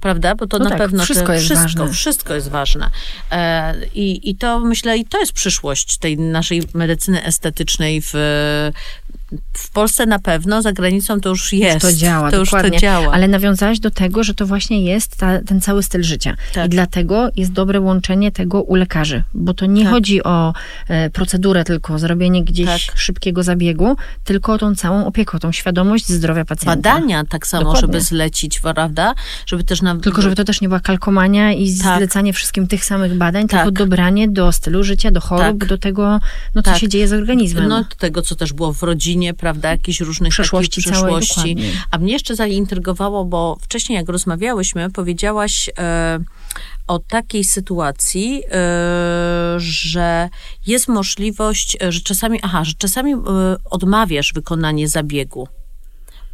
prawda? 0.00 0.34
Bo 0.34 0.46
to 0.46 0.58
No 0.58 0.64
na 0.64 0.70
tak, 0.70 0.78
pewno 0.78 1.04
wszystko 1.04 1.26
te, 1.26 1.34
jest 1.34 1.44
wszystko, 1.44 1.80
ważne. 1.80 1.94
wszystko 1.94 2.34
jest 2.34 2.48
ważne. 2.48 2.90
E, 3.30 3.74
i, 3.94 4.30
I 4.30 4.36
to 4.36 4.60
myślę, 4.60 4.98
i 4.98 5.04
to 5.04 5.20
jest 5.20 5.32
przyszłość 5.32 5.98
tej 5.98 6.18
naszej 6.18 6.62
medycyny 6.74 7.24
estetycznej 7.24 8.02
w, 8.04 8.12
w 9.52 9.70
Polsce 9.70 10.06
na 10.06 10.18
pewno, 10.18 10.62
za 10.62 10.72
granicą 10.72 11.20
to 11.20 11.28
już 11.28 11.52
jest. 11.52 11.80
To 11.80 11.92
działa, 11.92 12.30
to 12.30 12.36
już 12.36 12.50
dokładnie. 12.50 12.70
to 12.70 12.78
działa. 12.78 13.12
Ale 13.12 13.28
nawiązałaś 13.28 13.78
do 13.80 13.90
tego, 13.90 14.24
że 14.24 14.34
to 14.34 14.46
właśnie 14.46 14.84
jest 14.84 15.16
ta, 15.16 15.40
ten 15.46 15.60
cały 15.60 15.82
styl 15.82 16.02
życia. 16.02 16.36
Tak. 16.54 16.66
I 16.66 16.68
dlatego 16.68 17.30
jest 17.36 17.52
dobre 17.52 17.80
łączenie 17.80 18.32
tego 18.32 18.62
u 18.62 18.74
lekarzy, 18.74 19.22
bo 19.34 19.54
to 19.54 19.66
nie 19.66 19.82
Tak. 19.84 19.92
chodzi 19.92 20.22
o 20.24 20.52
e, 20.88 21.10
procedurę, 21.10 21.64
tylko 21.64 21.98
zrobienie 21.98 22.44
gdzieś 22.44 22.86
Tak. 22.86 22.98
szybkiego 22.98 23.42
zabiegu, 23.42 23.96
tylko 24.24 24.52
o 24.52 24.58
tą 24.58 24.74
całą 24.74 25.06
opiekę, 25.06 25.36
o 25.36 25.40
tą 25.40 25.52
świadomość 25.52 26.08
zdrowia 26.08 26.44
pacjenta. 26.44 26.76
Badania 26.76 27.24
tak 27.24 27.46
samo, 27.46 27.62
Dokładnie. 27.64 27.80
żeby 27.80 28.00
zlecić, 28.00 28.60
prawda? 28.60 29.14
Żeby 29.46 29.64
też 29.64 29.82
na... 29.82 29.96
Tylko 29.96 30.22
żeby 30.22 30.36
to 30.36 30.44
też 30.44 30.60
nie 30.60 30.68
była 30.68 30.80
kalkomania 30.80 31.52
i 31.52 31.76
Tak. 31.78 31.98
zlecanie 31.98 32.32
wszystkim 32.32 32.66
tych 32.66 32.84
samych 32.84 33.14
badań, 33.14 33.48
Tak. 33.48 33.64
tylko 33.64 33.84
dobranie 33.84 34.28
do 34.28 34.52
stylu 34.52 34.84
życia, 34.84 35.10
do 35.10 35.20
chorób, 35.20 35.58
Tak. 35.58 35.68
do 35.68 35.78
tego, 35.78 36.20
no 36.54 36.62
co 36.62 36.70
Tak. 36.70 36.78
się 36.78 36.88
dzieje 36.88 37.08
z 37.08 37.12
organizmem. 37.12 37.68
No, 37.68 37.78
do 37.84 37.96
tego, 37.96 38.22
co 38.22 38.34
też 38.36 38.52
było 38.52 38.72
w 38.72 38.82
rodzinie, 38.82 39.19
prawda, 39.34 39.70
jakichś 39.70 40.00
różnych 40.00 40.30
Przeszłości 40.30 40.82
całej, 40.82 41.20
przeszłości. 41.20 41.56
A 41.90 41.98
mnie 41.98 42.12
jeszcze 42.12 42.36
zaintrygowało, 42.36 43.24
bo 43.24 43.56
wcześniej 43.60 43.96
jak 43.96 44.08
rozmawiałyśmy, 44.08 44.90
powiedziałaś 44.90 45.70
e, 45.78 46.18
o 46.86 46.98
takiej 46.98 47.44
sytuacji, 47.44 48.42
e, 48.50 49.54
że 49.58 50.28
jest 50.66 50.88
możliwość, 50.88 51.76
e, 51.82 51.92
że 51.92 52.00
czasami, 52.00 52.38
aha, 52.42 52.64
że 52.64 52.72
czasami 52.78 53.12
e, 53.12 53.16
odmawiasz 53.64 54.32
wykonanie 54.32 54.88
zabiegu. 54.88 55.48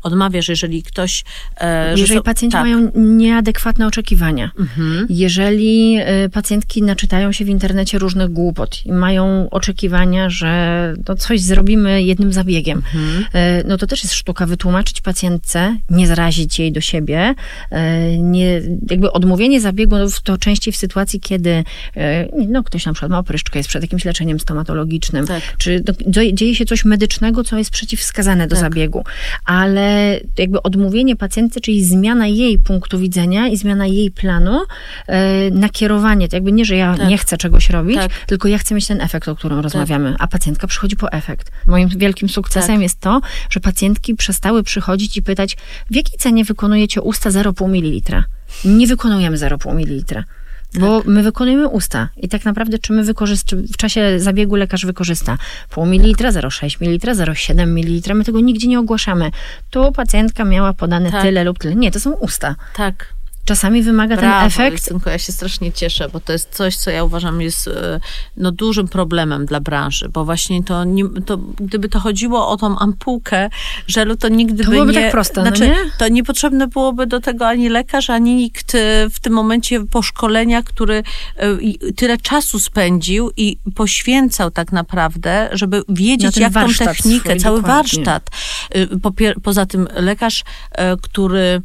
Odmawiasz, 0.03 0.49
jeżeli 0.49 0.83
ktoś... 0.83 1.25
E, 1.61 1.93
że 1.97 2.01
Jeżeli 2.01 2.19
są- 2.19 2.23
pacjenci 2.23 2.53
tak. 2.53 2.63
mają 2.63 2.91
nieadekwatne 2.95 3.87
oczekiwania, 3.87 4.51
Mhm. 4.59 5.07
jeżeli 5.11 5.99
y, 6.25 6.29
pacjentki 6.31 6.83
naczytają 6.83 7.33
się 7.33 7.45
w 7.45 7.49
internecie 7.49 7.99
różnych 7.99 8.29
głupot 8.33 8.87
i 8.87 8.93
mają 8.93 9.51
oczekiwania, 9.51 10.31
że 10.31 10.95
no 11.09 11.15
coś 11.15 11.41
zrobimy 11.41 12.03
jednym 12.03 12.33
zabiegiem, 12.33 12.79
Mhm. 12.79 13.25
y, 13.61 13.65
no 13.69 13.77
to 13.79 13.87
też 13.87 14.03
jest 14.05 14.15
sztuka 14.15 14.47
wytłumaczyć 14.47 15.01
pacjentce, 15.01 15.77
nie 15.91 16.07
zarazić 16.07 16.59
jej 16.59 16.73
do 16.73 16.81
siebie, 16.81 17.35
y, 17.73 17.77
nie, 18.19 18.61
jakby 18.91 19.13
odmówienie 19.13 19.61
zabiegu 19.61 19.97
no, 19.99 20.07
to 20.25 20.39
częściej 20.39 20.73
w 20.73 20.77
sytuacji, 20.77 21.21
kiedy 21.21 21.65
no, 22.49 22.63
ktoś 22.63 22.87
na 22.87 22.93
przykład 22.93 23.11
ma 23.13 23.19
opryszczkę, 23.19 23.59
jest 23.59 23.69
przed 23.69 23.83
jakimś 23.83 24.05
leczeniem 24.05 24.41
stomatologicznym, 24.41 25.27
Tak. 25.27 25.43
czy 25.59 25.83
no, 25.89 25.95
dzieje 26.33 26.55
się 26.55 26.65
coś 26.65 26.85
medycznego, 26.85 27.45
co 27.45 27.59
jest 27.59 27.71
przeciwwskazane 27.71 28.47
do 28.47 28.57
Tak. 28.57 28.65
zabiegu, 28.65 29.05
ale 29.45 29.96
jakby 30.39 30.63
odmówienie 30.63 31.17
pacjentce, 31.17 31.61
czyli 31.61 31.85
zmiana 31.85 32.27
jej 32.27 32.59
punktu 32.59 32.99
widzenia 32.99 33.49
i 33.49 33.57
zmiana 33.57 33.87
jej 33.87 34.11
planu, 34.11 34.61
e, 35.07 35.51
nakierowanie, 35.51 36.29
to 36.29 36.37
jakby 36.37 36.53
nie, 36.53 36.65
że 36.65 36.77
ja 36.77 36.97
Tak. 36.97 37.09
nie 37.09 37.19
chcę 37.19 37.37
czegoś 37.37 37.71
robić, 37.71 37.97
Tak. 37.97 38.13
tylko 38.27 38.49
ja 38.49 38.59
chcę 38.59 38.75
mieć 38.75 38.87
ten 38.87 39.01
efekt, 39.01 39.29
o 39.29 39.37
którym 39.37 39.59
rozmawiamy, 39.61 40.15
a 40.19 40.27
pacjentka 40.27 40.67
przychodzi 40.67 40.97
po 40.97 41.13
efekt. 41.13 41.51
Moim 41.67 41.89
wielkim 41.89 42.29
sukcesem 42.29 42.75
Tak. 42.77 42.83
jest 42.83 43.01
to, 43.01 43.21
że 43.51 43.61
pacjentki 43.61 44.15
przestały 44.15 44.63
przychodzić 44.63 45.17
i 45.17 45.23
pytać, 45.23 45.57
w 45.91 45.95
jakiej 45.97 46.19
cenie 46.19 46.45
wykonujecie 46.45 47.03
usta 47.03 47.31
0,5 47.31 47.69
ml? 47.69 48.23
Nie 48.65 48.87
wykonujemy 48.87 49.37
0,5 49.37 49.75
ml. 49.75 50.25
Bo 50.75 50.99
Tak. 50.99 51.07
my 51.09 51.23
wykonujemy 51.23 51.69
usta 51.69 52.09
i 52.17 52.29
tak 52.29 52.45
naprawdę, 52.45 52.79
czy 52.79 52.93
my 52.93 53.05
wykorzystamy, 53.05 53.63
w 53.63 53.77
czasie 53.77 54.21
zabiegu 54.21 54.55
lekarz 54.57 54.87
wykorzysta 54.87 55.39
pół 55.71 55.87
mililitra, 55.87 56.31
0,6 56.31 56.81
ml, 56.81 57.15
0,7 57.15 57.67
ml, 57.67 58.15
my 58.15 58.25
tego 58.25 58.41
nigdzie 58.41 58.69
nie 58.69 58.79
ogłaszamy. 58.81 59.31
Tu 59.71 59.93
pacjentka 59.93 60.45
miała 60.45 60.73
podane 60.73 61.11
Tak. 61.11 61.23
tyle 61.23 61.45
lub 61.45 61.59
tyle. 61.59 61.75
Nie, 61.75 61.91
to 61.91 62.01
są 62.01 62.13
usta. 62.13 62.55
Tak. 62.77 63.16
Czasami 63.47 63.83
wymaga 63.83 64.17
Brawo, 64.17 64.39
ten 64.39 64.47
efekt. 64.47 64.73
Justynko, 64.73 65.11
ja 65.11 65.19
się 65.19 65.33
strasznie 65.33 65.73
cieszę, 65.73 66.09
bo 66.13 66.21
to 66.21 66.33
jest 66.33 66.55
coś, 66.55 66.77
co 66.77 66.91
ja 66.91 67.05
uważam 67.05 67.41
jest 67.41 67.69
e, 67.69 68.01
no, 68.37 68.53
dużym 68.53 68.89
problemem 68.89 69.47
dla 69.47 69.61
branży, 69.61 70.09
bo 70.09 70.25
właśnie 70.25 70.65
to, 70.65 70.85
nie, 70.85 71.05
to 71.27 71.37
gdyby 71.37 71.89
to 71.89 72.01
chodziło 72.01 72.49
o 72.49 72.57
tą 72.57 72.79
ampułkę 72.79 73.51
żelu, 73.87 74.17
to 74.17 74.29
nigdy 74.29 74.65
To 74.65 74.71
by 74.71 74.75
byłoby 74.75 74.93
nie... 74.93 75.03
tak 75.03 75.11
proste, 75.11 75.41
no 75.43 75.47
znaczy, 75.47 75.69
nie? 75.69 75.77
To 75.99 76.09
niepotrzebne 76.09 76.67
byłoby 76.67 77.07
do 77.07 77.21
tego 77.21 77.49
ani 77.49 77.69
lekarz, 77.69 78.11
ani 78.11 78.35
nikt 78.35 78.75
e, 78.75 78.79
w 79.11 79.21
tym 79.21 79.33
momencie 79.33 79.85
po 79.87 80.03
szkoleniach, 80.03 80.65
który 80.65 81.03
e, 81.37 81.93
tyle 81.97 82.19
czasu 82.19 82.59
spędził 82.59 83.31
i 83.37 83.59
poświęcał 83.75 84.51
tak 84.51 84.73
naprawdę, 84.73 85.49
żeby 85.53 85.83
wiedzieć, 85.89 86.37
jak 86.37 86.53
tą 86.53 86.67
technikę, 86.79 87.31
swój, 87.31 87.41
cały 87.41 87.57
dokładnie. 87.61 87.83
warsztat. 87.83 88.31
Popier- 89.03 89.35
Poza 89.43 89.67
tym 89.67 89.89
lekarz, 89.95 90.45
który 91.03 91.63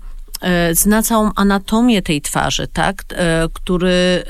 zna 0.73 1.03
całą 1.03 1.31
anatomię 1.35 2.01
tej 2.01 2.21
twarzy, 2.21 2.67
tak? 2.73 3.03
E, 3.09 3.47
Który 3.53 3.89
e, 3.89 4.23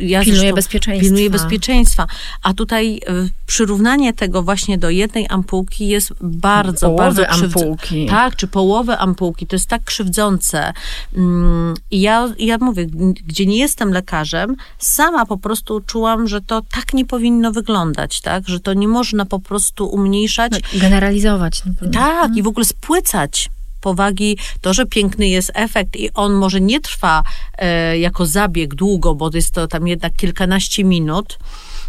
ja 0.00 0.20
Pilnuje 0.20 0.40
zresztą- 0.40 0.54
bezpieczeństwa. 0.56 1.04
Pilnuje 1.04 1.30
bezpieczeństwa. 1.30 2.06
A 2.42 2.54
tutaj 2.54 2.96
e, 3.06 3.12
przyrównanie 3.46 4.12
tego 4.12 4.42
właśnie 4.42 4.78
do 4.78 4.90
jednej 4.90 5.26
ampułki 5.28 5.88
jest 5.88 6.12
bardzo, 6.20 6.86
Połowy 6.86 7.02
bardzo 7.02 7.24
krzywdzące. 7.26 7.60
ampułki. 7.66 8.06
Tak, 8.06 8.36
czy 8.36 8.46
połowę 8.46 8.98
ampułki. 8.98 9.46
To 9.46 9.56
jest 9.56 9.68
tak 9.68 9.84
krzywdzące. 9.84 10.72
Mm, 11.16 11.74
I 11.90 12.00
ja, 12.00 12.28
ja 12.38 12.58
mówię, 12.60 12.86
gdzie 13.26 13.46
nie 13.46 13.58
jestem 13.58 13.92
lekarzem, 13.92 14.56
sama 14.78 15.26
po 15.26 15.36
prostu 15.38 15.80
czułam, 15.80 16.28
że 16.28 16.40
to 16.40 16.62
tak 16.72 16.94
nie 16.94 17.04
powinno 17.04 17.52
wyglądać, 17.52 18.20
tak? 18.20 18.48
Że 18.48 18.60
to 18.60 18.74
nie 18.74 18.88
można 18.88 19.24
po 19.24 19.38
prostu 19.40 19.86
umniejszać 19.86 20.52
No, 20.52 20.58
generalizować. 20.80 21.62
Tak, 21.92 22.36
i 22.36 22.42
w 22.42 22.46
ogóle 22.48 22.64
spłycać 22.64 23.50
powagi, 23.80 24.38
to, 24.60 24.74
że 24.74 24.86
piękny 24.86 25.28
jest 25.28 25.52
efekt 25.54 25.96
i 25.96 26.12
on 26.14 26.32
może 26.32 26.60
nie 26.60 26.80
trwa 26.80 27.22
e, 27.58 27.98
jako 27.98 28.26
zabieg 28.26 28.74
długo, 28.74 29.14
bo 29.14 29.30
jest 29.34 29.54
to 29.54 29.66
tam 29.68 29.88
jednak 29.88 30.12
kilkanaście 30.16 30.84
minut, 30.84 31.38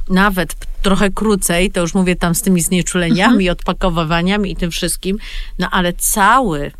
nawet 0.10 0.56
trochę 0.82 1.10
krócej, 1.10 1.72
to 1.72 1.82
już 1.82 1.94
mówię 1.94 2.15
tam 2.15 2.36
z 2.36 2.41
tymi 2.41 2.62
znieczuleniami, 2.62 3.50
odpakowywaniami 3.50 4.51
i 4.51 4.56
tym 4.56 4.72
wszystkim, 4.72 5.17
no 5.60 5.70
ale 5.72 5.94
cały 5.94 6.72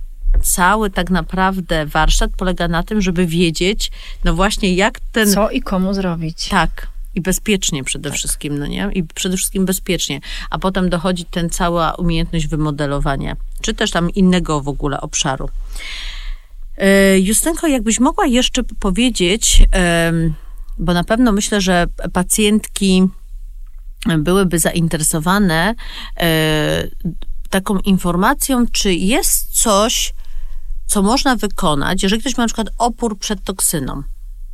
cały 0.44 0.90
tak 0.90 1.10
naprawdę 1.10 1.86
warsztat 1.86 2.32
polega 2.38 2.68
na 2.68 2.84
tym, 2.84 3.02
żeby 3.02 3.26
wiedzieć, 3.26 3.92
no 4.24 4.34
właśnie 4.34 4.76
jak 4.76 5.00
ten... 5.12 5.32
Co 5.32 5.50
i 5.50 5.62
komu 5.62 5.94
zrobić. 5.94 6.50
Tak. 6.50 6.88
I 7.18 7.22
bezpiecznie 7.22 7.84
przede 7.84 8.10
Tak. 8.10 8.18
wszystkim, 8.18 8.60
no 8.60 8.68
nie? 8.68 8.90
I 8.94 9.04
przede 9.04 9.38
wszystkim 9.38 9.66
bezpiecznie. 9.66 10.20
A 10.50 10.60
potem 10.60 10.90
dochodzi 10.90 11.26
ten 11.26 11.50
cała 11.50 11.96
umiejętność 11.96 12.48
wymodelowania, 12.48 13.36
czy 13.62 13.74
też 13.74 13.92
tam 13.92 14.10
innego 14.10 14.62
w 14.62 14.68
ogóle 14.68 15.02
obszaru. 15.02 15.50
E, 16.78 17.20
Justynko, 17.20 17.68
jakbyś 17.68 18.00
mogła 18.00 18.26
jeszcze 18.26 18.64
powiedzieć, 18.64 19.64
bo 20.78 20.94
na 20.94 21.04
pewno 21.04 21.32
myślę, 21.32 21.62
że 21.62 21.86
pacjentki 22.14 23.08
byłyby 24.18 24.60
zainteresowane 24.60 25.76
e, 26.18 26.88
taką 27.50 27.80
informacją, 27.80 28.66
czy 28.72 28.94
jest 28.94 29.62
coś, 29.62 30.14
co 30.86 31.02
można 31.02 31.36
wykonać, 31.36 32.04
jeżeli 32.04 32.22
ktoś 32.22 32.38
ma 32.38 32.44
na 32.44 32.48
przykład 32.48 32.68
opór 32.78 33.20
przed 33.20 33.44
toksyną, 33.44 34.04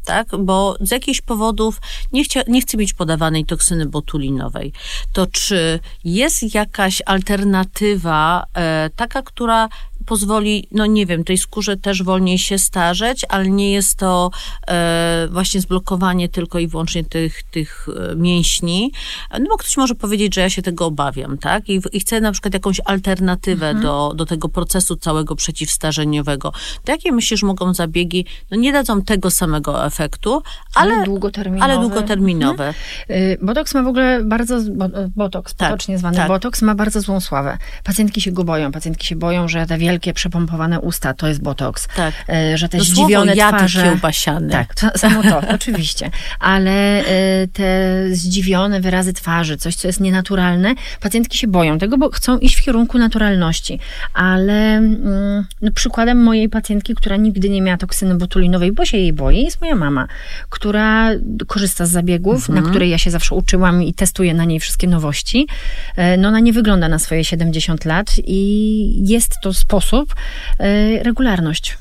tak? 0.05 0.27
Bo 0.39 0.75
z 0.81 0.91
jakichś 0.91 1.21
powodów 1.21 1.81
nie, 2.11 2.23
chcia, 2.23 2.41
nie 2.47 2.61
chce 2.61 2.77
mieć 2.77 2.93
podawanej 2.93 3.45
toksyny 3.45 3.85
botulinowej. 3.85 4.73
To 5.13 5.27
czy 5.27 5.79
jest 6.03 6.55
jakaś 6.55 7.01
alternatywa, 7.05 8.45
e, 8.53 8.89
taka, 8.95 9.21
która 9.21 9.69
pozwoli, 10.05 10.67
no 10.71 10.85
nie 10.85 11.05
wiem, 11.05 11.23
tej 11.23 11.37
skórze 11.37 11.77
też 11.77 12.03
wolniej 12.03 12.37
się 12.37 12.57
starzeć, 12.59 13.25
ale 13.29 13.47
nie 13.49 13.71
jest 13.71 13.95
to 13.97 14.31
e, 14.67 15.27
właśnie 15.31 15.61
zblokowanie 15.61 16.29
tylko 16.29 16.59
i 16.59 16.67
wyłącznie 16.67 17.03
tych, 17.03 17.43
tych 17.43 17.87
e, 18.11 18.15
mięśni. 18.15 18.91
No 19.39 19.45
bo 19.49 19.57
ktoś 19.57 19.77
może 19.77 19.95
powiedzieć, 19.95 20.35
że 20.35 20.41
ja 20.41 20.49
się 20.49 20.61
tego 20.61 20.85
obawiam, 20.85 21.37
tak? 21.37 21.69
I, 21.69 21.81
i 21.91 21.99
chcę 21.99 22.21
na 22.21 22.31
przykład 22.31 22.53
jakąś 22.53 22.81
alternatywę 22.85 23.75
do, 23.75 24.13
do 24.15 24.25
tego 24.25 24.49
procesu 24.49 24.95
całego 24.95 25.35
przeciwstarzeniowego. 25.35 26.51
To 26.83 26.91
jakie 26.91 27.11
myślisz 27.11 27.43
mogą 27.43 27.73
zabiegi, 27.73 28.25
no 28.51 28.57
nie 28.57 28.73
dadzą 28.73 29.01
tego 29.01 29.31
samego 29.31 29.85
efektu, 29.85 30.41
ale, 30.75 30.93
ale 30.93 31.05
długoterminowe. 31.05 31.63
ale 31.63 31.81
długoterminowe. 31.81 32.73
Y, 33.09 33.37
Botoks 33.41 33.73
ma 33.73 33.83
w 33.83 33.87
ogóle 33.87 34.23
bardzo, 34.23 34.59
bo- 34.75 34.89
botoks, 35.15 35.55
Tak, 35.55 35.69
potocznie 35.69 35.97
zwany 35.97 36.17
tak. 36.17 36.27
botoks, 36.27 36.61
ma 36.61 36.75
bardzo 36.75 37.01
złą 37.01 37.19
sławę. 37.19 37.57
Pacjentki 37.83 38.21
się 38.21 38.31
go 38.31 38.43
boją. 38.43 38.71
Pacjentki 38.71 39.07
się 39.07 39.15
boją, 39.15 39.47
że 39.47 39.65
te 39.65 39.77
wielkie, 39.77 39.92
przepompowane 40.13 40.79
usta 40.79 41.13
to 41.13 41.27
jest 41.27 41.41
botoks. 41.41 41.87
Tak. 41.95 42.13
Y, 42.53 42.57
Że 42.57 42.69
te 42.69 42.77
To 42.77 42.83
zdziwione 42.83 43.35
słowo 43.35 43.57
twarze... 43.57 43.83
kiełbasiany. 43.83 44.49
Tak, 44.49 44.75
to, 44.75 44.97
samo 44.97 45.23
to, 45.23 45.41
oczywiście. 45.55 46.09
Ale 46.39 47.01
y, 47.01 47.47
te 47.53 47.63
zdziwione 48.11 48.81
wyrazy 48.81 49.13
twarzy, 49.13 49.57
coś, 49.57 49.75
co 49.75 49.87
jest 49.87 49.99
nienaturalne, 49.99 50.75
pacjentki 51.01 51.37
się 51.37 51.47
boją 51.47 51.79
tego, 51.79 51.97
bo 51.97 52.09
chcą 52.09 52.37
iść 52.37 52.55
w 52.55 52.63
kierunku 52.63 52.97
naturalności. 52.97 53.79
Ale 54.13 54.77
mm, 54.77 55.45
no, 55.61 55.71
przykładem 55.71 56.23
mojej 56.23 56.49
pacjentki, 56.49 56.95
która 56.95 57.15
nigdy 57.15 57.49
nie 57.49 57.61
miała 57.61 57.77
toksyny 57.77 58.15
botulinowej, 58.15 58.71
bo 58.71 58.85
się 58.85 58.97
jej 58.97 59.13
boi, 59.13 59.43
jest 59.43 59.61
moja 59.61 59.75
mama, 59.75 60.07
która 60.49 61.09
korzysta 61.47 61.85
z 61.85 61.89
zabiegów, 61.91 62.49
na 62.49 62.61
której 62.61 62.89
ja 62.89 62.97
się 62.97 63.11
zawsze 63.11 63.35
uczyłam 63.35 63.83
i 63.83 63.93
testuję 63.93 64.33
na 64.33 64.45
niej 64.45 64.59
wszystkie 64.59 64.87
nowości. 64.87 65.47
E, 65.95 66.17
No 66.17 66.27
ona 66.27 66.39
nie 66.39 66.53
wygląda 66.53 66.89
na 66.89 66.99
swoje 66.99 67.23
70 67.23 67.85
lat 67.85 68.15
i 68.27 69.07
jest 69.07 69.35
to 69.43 69.53
sposób 69.53 69.82
sposób, 69.83 70.15
e, 70.59 71.03
regularność. 71.03 71.77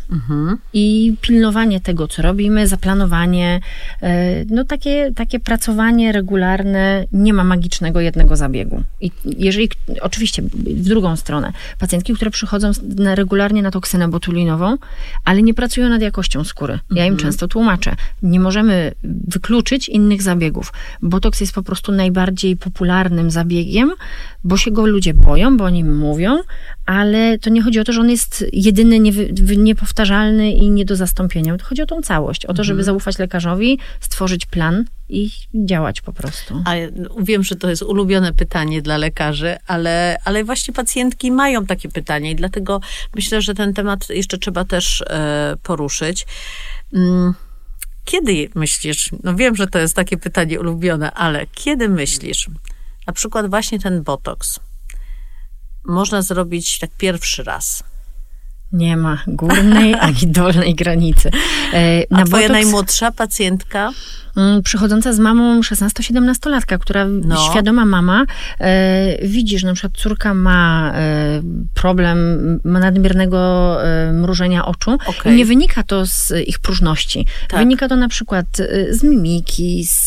I 0.72 1.16
pilnowanie 1.20 1.80
tego, 1.80 2.08
co 2.08 2.22
robimy, 2.22 2.66
zaplanowanie, 2.66 3.60
e, 4.02 4.44
no 4.44 4.64
takie, 4.64 5.12
takie 5.16 5.40
pracowanie 5.40 6.12
regularne, 6.12 7.04
nie 7.12 7.32
ma 7.32 7.44
magicznego 7.44 8.00
jednego 8.00 8.36
zabiegu. 8.36 8.82
I 9.00 9.10
jeżeli, 9.24 9.68
oczywiście 10.00 10.42
w 10.42 10.88
drugą 10.88 11.16
stronę, 11.16 11.52
pacjentki, 11.78 12.14
które 12.14 12.30
przychodzą 12.30 12.70
na, 12.96 13.14
regularnie 13.14 13.62
na 13.62 13.70
toksynę 13.70 14.08
botulinową, 14.08 14.76
ale 15.24 15.42
nie 15.42 15.54
pracują 15.54 15.88
nad 15.88 16.02
jakością 16.02 16.44
skóry. 16.44 16.78
Ja 16.90 17.06
im 17.06 17.16
często 17.16 17.48
tłumaczę, 17.48 17.96
nie 18.22 18.40
możemy 18.40 18.92
wykluczyć 19.28 19.88
innych 19.88 20.22
zabiegów. 20.22 20.72
Botoks 21.02 21.40
jest 21.40 21.52
po 21.52 21.62
prostu 21.62 21.92
najbardziej 21.92 22.56
popularnym 22.56 23.30
zabiegiem, 23.30 23.92
bo 24.44 24.56
się 24.56 24.70
go 24.70 24.86
ludzie 24.86 25.14
boją, 25.14 25.56
bo 25.56 25.64
o 25.64 25.70
nim 25.70 25.98
mówią, 25.98 26.38
ale 26.86 27.38
to 27.38 27.50
nie 27.50 27.62
chodzi 27.62 27.80
o 27.80 27.84
to, 27.84 27.91
że 27.92 28.00
on 28.00 28.10
jest 28.10 28.44
jedyny, 28.52 29.00
niepowtarzalny 29.56 30.52
i 30.52 30.70
nie 30.70 30.84
do 30.84 30.96
zastąpienia. 30.96 31.56
To 31.56 31.64
chodzi 31.64 31.82
o 31.82 31.86
tą 31.86 32.02
całość, 32.02 32.46
o 32.46 32.54
to, 32.54 32.64
żeby 32.64 32.84
zaufać 32.84 33.18
lekarzowi, 33.18 33.78
stworzyć 34.00 34.46
plan 34.46 34.84
i 35.08 35.30
działać 35.54 36.00
po 36.00 36.12
prostu. 36.12 36.62
A 36.64 36.72
wiem, 37.18 37.44
że 37.44 37.56
to 37.56 37.70
jest 37.70 37.82
ulubione 37.82 38.32
pytanie 38.32 38.82
dla 38.82 38.96
lekarzy, 38.96 39.56
ale, 39.66 40.18
ale 40.24 40.44
właśnie 40.44 40.74
pacjentki 40.74 41.32
mają 41.32 41.66
takie 41.66 41.88
pytanie 41.88 42.30
i 42.30 42.36
dlatego 42.36 42.80
myślę, 43.14 43.42
że 43.42 43.54
ten 43.54 43.74
temat 43.74 44.10
jeszcze 44.10 44.38
trzeba 44.38 44.64
też 44.64 45.04
e, 45.06 45.56
poruszyć. 45.62 46.26
Mm. 46.94 47.34
Kiedy 48.04 48.50
myślisz, 48.54 49.10
no 49.22 49.34
wiem, 49.34 49.56
że 49.56 49.66
to 49.66 49.78
jest 49.78 49.96
takie 49.96 50.16
pytanie 50.16 50.60
ulubione, 50.60 51.12
ale 51.12 51.46
kiedy 51.54 51.88
myślisz, 51.88 52.50
na 53.06 53.12
przykład 53.12 53.50
właśnie 53.50 53.78
ten 53.78 54.02
botoks 54.02 54.60
można 55.84 56.22
zrobić 56.22 56.78
tak 56.78 56.90
pierwszy 56.96 57.42
raz? 57.42 57.84
Nie 58.72 58.96
ma 58.96 59.18
górnej 59.26 59.94
ani 60.08 60.26
dolnej 60.26 60.74
granicy. 60.74 61.30
E, 61.72 62.04
na 62.10 62.22
A 62.22 62.24
twoja 62.24 62.48
botoks... 62.48 62.62
najmłodsza 62.62 63.12
pacjentka? 63.12 63.92
Mm, 64.36 64.62
przychodząca 64.62 65.12
z 65.12 65.18
mamą 65.18 65.60
16-17-latka, 65.60 66.78
która 66.78 67.04
no. 67.04 67.50
świadoma 67.50 67.84
mama 67.84 68.24
e, 68.60 69.28
widzi, 69.28 69.58
że 69.58 69.66
na 69.66 69.72
przykład 69.72 69.92
córka 69.96 70.34
ma 70.34 70.92
e, 70.94 71.42
problem, 71.74 72.18
ma 72.64 72.80
nadmiernego 72.80 73.38
e, 73.84 74.12
mrużenia 74.12 74.64
oczu 74.64 74.98
okay. 75.06 75.32
i 75.32 75.36
nie 75.36 75.44
wynika 75.44 75.82
to 75.82 76.06
z 76.06 76.32
ich 76.48 76.58
próżności. 76.58 77.26
Tak. 77.48 77.60
Wynika 77.60 77.88
to 77.88 77.96
na 77.96 78.08
przykład 78.08 78.46
e, 78.60 78.94
z 78.94 79.02
mimiki, 79.02 79.84
z, 79.84 80.06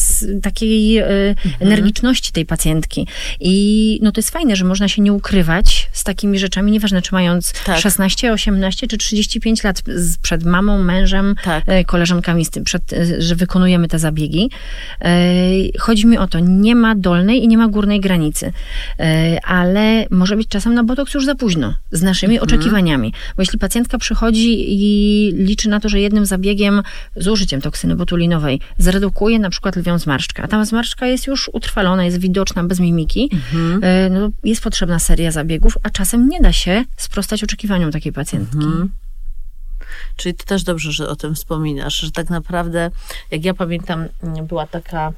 z 0.00 0.24
takiej 0.42 0.98
e, 0.98 1.06
mhm. 1.28 1.54
energiczności 1.60 2.32
tej 2.32 2.46
pacjentki. 2.46 3.06
I 3.40 3.98
no 4.02 4.12
to 4.12 4.18
jest 4.18 4.30
fajne, 4.30 4.56
że 4.56 4.64
można 4.64 4.88
się 4.88 5.02
nie 5.02 5.12
ukrywać 5.12 5.88
z 5.92 6.04
takimi 6.04 6.38
rzeczami, 6.38 6.72
nieważne 6.72 7.02
czy 7.02 7.14
mając 7.14 7.52
tak. 7.64 7.78
16, 7.78 7.95
18 8.32 8.86
czy 8.86 8.98
35 8.98 9.64
lat 9.64 9.82
przed 10.22 10.44
mamą, 10.44 10.82
mężem, 10.82 11.34
tak. 11.44 11.64
E, 11.66 11.84
koleżankami, 11.84 12.44
z 12.44 12.50
tym, 12.50 12.64
przed, 12.64 12.82
że 13.18 13.36
wykonujemy 13.36 13.88
te 13.88 13.98
zabiegi. 13.98 14.50
E, 15.00 15.18
chodzi 15.78 16.06
mi 16.06 16.18
o 16.18 16.26
to, 16.26 16.38
nie 16.38 16.74
ma 16.74 16.94
dolnej 16.94 17.44
i 17.44 17.48
nie 17.48 17.58
ma 17.58 17.68
górnej 17.68 18.00
granicy, 18.00 18.52
e, 19.00 19.38
ale 19.44 20.06
może 20.10 20.36
być 20.36 20.48
czasem 20.48 20.74
na 20.74 20.84
botoks 20.84 21.14
już 21.14 21.24
za 21.24 21.34
późno, 21.34 21.74
z 21.92 22.02
naszymi 22.02 22.34
mhm. 22.34 22.48
oczekiwaniami. 22.48 23.12
Bo 23.36 23.42
jeśli 23.42 23.58
pacjentka 23.58 23.98
przychodzi 23.98 24.64
i 24.68 25.32
liczy 25.32 25.68
na 25.68 25.80
to, 25.80 25.88
że 25.88 26.00
jednym 26.00 26.26
zabiegiem 26.26 26.82
z 27.16 27.28
użyciem 27.28 27.60
toksyny 27.60 27.96
botulinowej 27.96 28.60
zredukuje 28.78 29.38
na 29.38 29.50
przykład 29.50 29.76
lwią 29.76 29.98
zmarszczkę, 29.98 30.42
a 30.42 30.48
ta 30.48 30.64
zmarszczka 30.64 31.06
jest 31.06 31.26
już 31.26 31.50
utrwalona, 31.52 32.04
jest 32.04 32.18
widoczna 32.18 32.64
bez 32.64 32.80
mimiki, 32.80 33.30
mhm. 33.32 33.80
E, 33.84 34.10
no, 34.10 34.30
jest 34.44 34.62
potrzebna 34.62 34.98
seria 34.98 35.30
zabiegów, 35.30 35.78
a 35.82 35.90
czasem 35.90 36.28
nie 36.28 36.40
da 36.40 36.52
się 36.52 36.84
sprostać 36.96 37.44
oczekiwaniom 37.44 37.85
takiej 37.90 38.12
pacjentki. 38.12 38.56
Mhm. 38.56 38.90
Czyli 40.16 40.34
to 40.34 40.44
też 40.44 40.62
dobrze, 40.62 40.92
że 40.92 41.08
o 41.08 41.16
tym 41.16 41.34
wspominasz, 41.34 41.94
że 41.94 42.10
tak 42.10 42.30
naprawdę, 42.30 42.90
jak 43.30 43.44
ja 43.44 43.54
pamiętam, 43.54 44.08
była 44.42 44.66
taka 44.66 45.12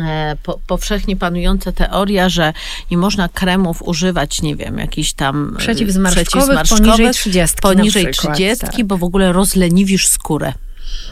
e, 0.00 0.36
po, 0.42 0.60
powszechnie 0.66 1.16
panująca 1.16 1.72
teoria, 1.72 2.28
że 2.28 2.52
nie 2.90 2.98
można 2.98 3.28
kremów 3.28 3.82
używać, 3.82 4.42
nie 4.42 4.56
wiem, 4.56 4.78
jakiś 4.78 5.12
tam 5.12 5.54
e, 5.56 5.58
przeciwzmarszczkowych, 5.58 6.68
poniżej 6.68 7.10
30. 7.10 7.56
Poniżej 7.62 8.10
30, 8.12 8.66
tak. 8.66 8.84
bo 8.84 8.98
w 8.98 9.04
ogóle 9.04 9.32
rozleniwisz 9.32 10.08
skórę. 10.08 10.52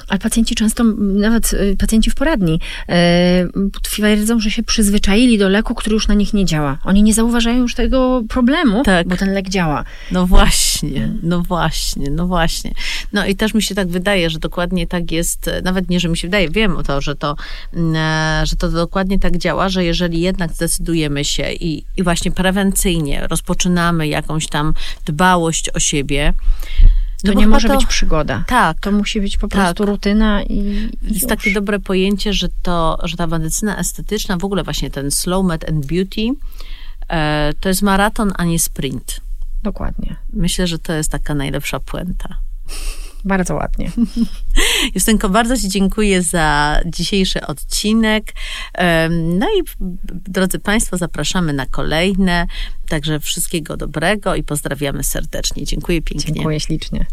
Ale 0.08 0.18
pacjenci 0.18 0.54
często, 0.54 0.84
nawet 0.98 1.52
y, 1.52 1.76
pacjenci 1.78 2.10
w 2.10 2.14
poradni, 2.14 2.60
e, 2.88 3.48
twierdzą, 3.82 4.40
że 4.40 4.50
się 4.50 4.62
przyzwyczaili 4.62 5.38
do 5.38 5.48
leku, 5.48 5.74
który 5.74 5.94
już 5.94 6.08
na 6.08 6.14
nich 6.14 6.34
nie 6.34 6.44
działa. 6.44 6.78
Oni 6.84 7.02
nie 7.02 7.14
zauważają 7.14 7.58
już 7.58 7.74
tego 7.74 8.22
problemu, 8.28 8.82
tak. 8.82 9.08
bo 9.08 9.16
ten 9.16 9.32
lek 9.32 9.48
działa. 9.48 9.84
No 10.10 10.26
właśnie, 10.26 11.12
no 11.22 11.42
właśnie, 11.42 12.10
no 12.10 12.26
właśnie. 12.26 12.74
No 13.12 13.26
i 13.26 13.36
też 13.36 13.54
mi 13.54 13.62
się 13.62 13.74
tak 13.74 13.88
wydaje, 13.88 14.30
że 14.30 14.38
dokładnie 14.38 14.86
tak 14.86 15.12
jest, 15.12 15.50
nawet 15.64 15.90
nie, 15.90 16.00
że 16.00 16.08
mi 16.08 16.16
się 16.16 16.28
wydaje, 16.28 16.50
wiem 16.50 16.76
o 16.76 16.82
to, 16.82 17.00
że 17.00 17.16
to, 17.16 17.36
mm, 17.74 17.96
e, 17.96 18.46
że 18.46 18.56
to 18.56 18.70
dokładnie 18.70 19.18
tak 19.18 19.38
działa, 19.38 19.68
że 19.68 19.84
jeżeli 19.84 20.20
jednak 20.20 20.52
zdecydujemy 20.52 21.24
się 21.24 21.52
i, 21.52 21.84
i 21.96 22.02
właśnie 22.02 22.32
prewencyjnie 22.32 23.26
rozpoczynamy 23.26 24.08
jakąś 24.08 24.46
tam 24.46 24.74
dbałość 25.06 25.70
o 25.70 25.80
siebie, 25.80 26.32
to 27.22 27.32
no 27.32 27.40
nie 27.40 27.46
może 27.46 27.68
to, 27.68 27.76
być 27.76 27.86
przygoda. 27.86 28.44
Tak. 28.46 28.80
To 28.80 28.92
musi 28.92 29.20
być 29.20 29.36
po 29.36 29.48
prostu 29.48 29.74
tak. 29.74 29.86
rutyna 29.86 30.42
i. 30.42 30.88
Jest 31.02 31.28
takie 31.28 31.52
dobre 31.52 31.80
pojęcie, 31.80 32.32
że 32.32 32.48
to, 32.62 32.98
że 33.02 33.16
ta 33.16 33.26
medycyna 33.26 33.78
estetyczna, 33.78 34.36
w 34.36 34.44
ogóle 34.44 34.62
właśnie 34.62 34.90
ten 34.90 35.10
slow 35.10 35.46
med 35.46 35.68
and 35.68 35.86
beauty, 35.86 36.28
e, 37.08 37.52
to 37.60 37.68
jest 37.68 37.82
maraton, 37.82 38.32
a 38.36 38.44
nie 38.44 38.58
sprint. 38.58 39.20
Dokładnie. 39.62 40.16
Myślę, 40.32 40.66
że 40.66 40.78
to 40.78 40.92
jest 40.92 41.10
taka 41.10 41.34
najlepsza 41.34 41.80
puenta. 41.80 42.28
Bardzo 43.24 43.54
ładnie. 43.54 43.90
Justynko, 44.94 45.28
bardzo 45.28 45.56
Ci 45.56 45.68
dziękuję 45.68 46.22
za 46.22 46.80
dzisiejszy 46.86 47.46
odcinek. 47.46 48.32
No 49.10 49.46
i 49.46 49.62
drodzy 50.10 50.58
Państwo, 50.58 50.96
zapraszamy 50.96 51.52
na 51.52 51.66
kolejne. 51.66 52.46
Także 52.88 53.20
wszystkiego 53.20 53.76
dobrego 53.76 54.34
i 54.34 54.42
pozdrawiamy 54.42 55.02
serdecznie. 55.02 55.64
Dziękuję 55.64 56.02
pięknie. 56.02 56.34
Dziękuję 56.34 56.60
ślicznie. 56.60 57.06